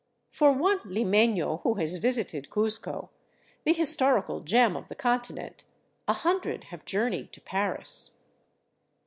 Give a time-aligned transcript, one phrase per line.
[0.31, 3.09] For one limefio who has visited Cuzco,
[3.65, 5.63] the his torical gem of the continent,
[6.07, 8.17] a hundred have journeyed to Paris.